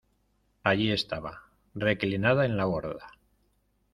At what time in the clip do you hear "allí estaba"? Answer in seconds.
0.63-1.43